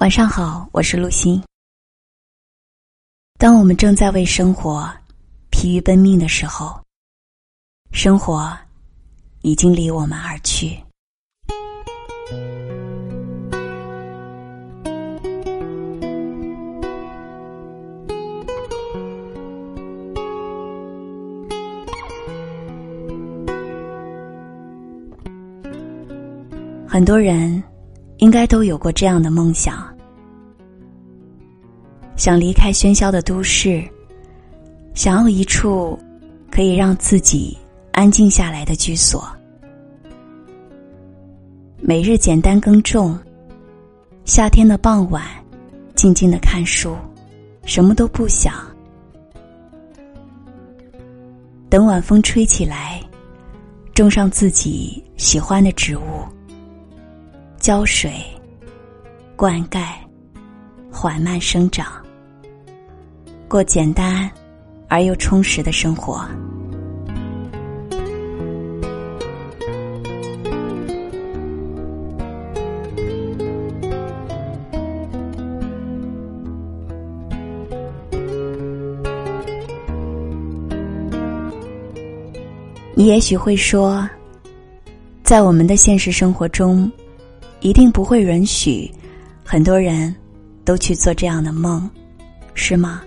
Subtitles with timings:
[0.00, 1.42] 晚上好，我是陆欣。
[3.38, 4.90] 当我们正在为生活
[5.50, 6.80] 疲于奔命的时候，
[7.92, 8.56] 生活
[9.42, 10.82] 已经离我们而去。
[26.88, 27.62] 很多人。
[28.22, 29.89] 应该都有过这样的梦想：
[32.20, 33.82] 想离开喧嚣的都市，
[34.92, 35.98] 想要一处
[36.50, 37.56] 可以让自己
[37.92, 39.26] 安静下来的居所。
[41.78, 43.18] 每日简单耕种，
[44.26, 45.24] 夏天的傍晚，
[45.94, 46.94] 静静的看书，
[47.64, 48.52] 什么都不想。
[51.70, 53.00] 等晚风吹起来，
[53.94, 56.22] 种上自己喜欢的植物。
[57.58, 58.12] 浇水、
[59.36, 59.86] 灌溉，
[60.92, 61.99] 缓慢生长，
[63.50, 64.30] 过简单
[64.86, 66.24] 而又充实的生活。
[82.94, 84.08] 你也许会说，
[85.24, 86.88] 在我们的现实生活中。
[87.62, 88.90] 一定不会允许
[89.44, 90.16] 很多人
[90.64, 91.90] 都去做这样的梦，
[92.54, 93.02] 是吗？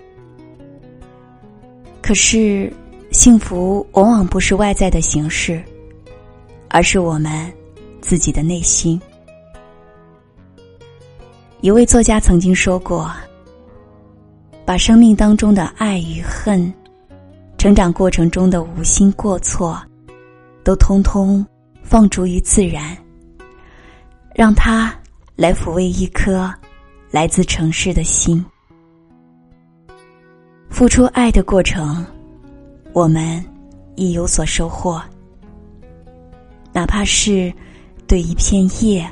[2.03, 2.71] 可是，
[3.11, 5.63] 幸福往往不是外在的形式，
[6.67, 7.49] 而是我们
[8.01, 9.01] 自己的内心。
[11.61, 13.09] 一位作家曾经说过
[14.65, 16.71] ：“把生命当中的爱与恨，
[17.57, 19.81] 成长过程中的无心过错，
[20.61, 21.43] 都通通
[21.83, 22.97] 放逐于自然。”
[24.35, 24.93] 让他
[25.37, 26.53] 来抚慰一颗
[27.11, 28.45] 来自城市的心，
[30.73, 32.03] 付出爱的过程，
[32.93, 33.45] 我们
[33.95, 34.99] 亦有所收获。
[36.73, 37.53] 哪怕是
[38.07, 39.07] 对一片叶、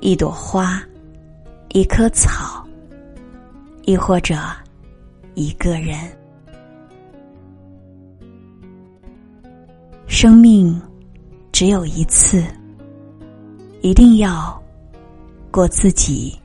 [0.00, 0.82] 一朵花、
[1.68, 2.66] 一棵草，
[3.84, 4.36] 亦或者
[5.34, 5.96] 一个人，
[10.08, 10.82] 生命
[11.52, 12.44] 只有一次。
[13.82, 14.60] 一定要
[15.50, 16.36] 过自己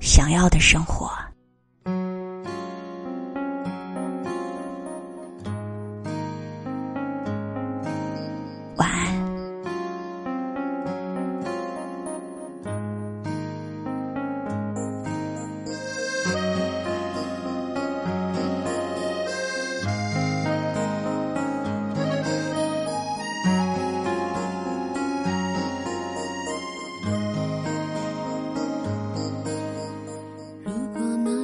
[0.00, 1.10] 想要的生活。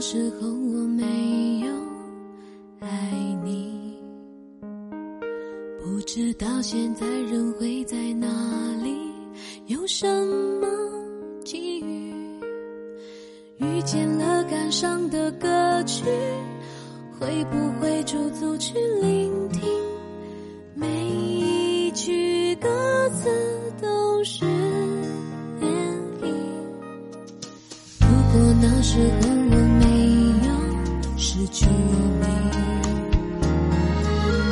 [0.00, 1.71] 时候我没有
[2.78, 2.88] 爱
[3.44, 3.99] 你，
[5.78, 8.27] 不知道现在人会在哪
[8.83, 8.97] 里，
[9.66, 10.06] 有什
[10.59, 10.66] 么
[11.44, 12.15] 际遇，
[13.59, 16.05] 遇见了感伤的歌曲，
[17.19, 19.62] 会不会驻足去聆听，
[20.75, 21.30] 每
[28.60, 29.31] 那时候。
[29.53, 29.84] 我没
[30.47, 30.48] 有
[31.16, 32.26] 失去你，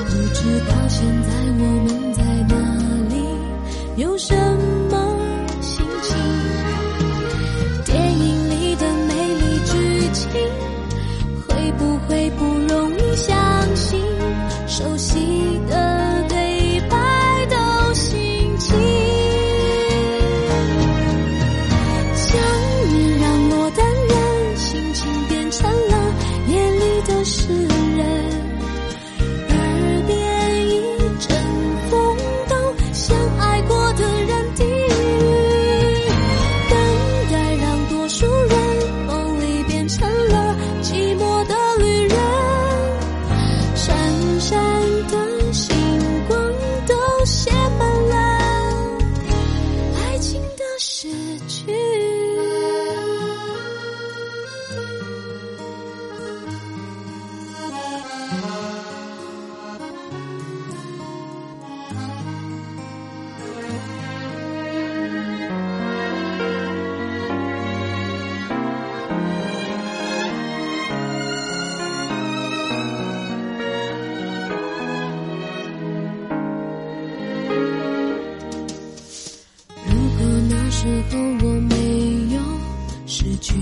[0.06, 2.18] 不知道现在我们在
[2.48, 2.52] 哪
[3.08, 3.14] 里，
[3.96, 4.34] 有什
[83.40, 83.54] 影。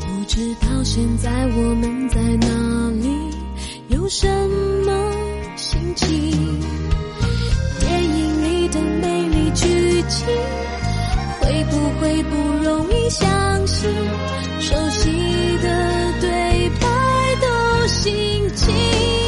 [0.00, 3.08] 不知道现在我们在哪里，
[3.88, 4.28] 有什
[4.84, 5.12] 么
[5.56, 6.08] 心情？
[7.80, 10.26] 电影里的美丽剧情，
[11.40, 13.90] 会不会不容易相信？
[14.60, 15.10] 熟悉
[15.58, 16.86] 的对白
[17.40, 19.19] 都心情。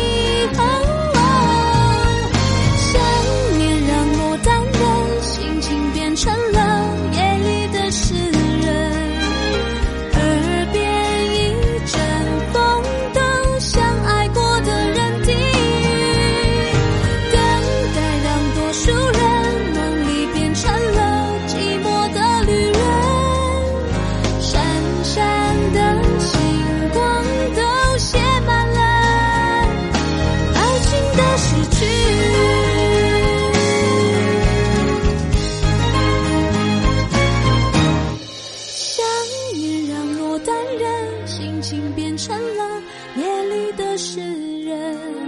[40.44, 42.82] 淡然心情，变成了
[43.16, 44.20] 夜里的诗
[44.64, 45.21] 人。